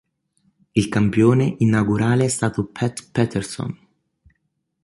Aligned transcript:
Il 0.73 0.89
campione 0.89 1.57
inaugurale 1.59 2.25
è 2.25 2.27
stato 2.27 2.65
Pat 2.65 3.09
Patterson. 3.11 3.77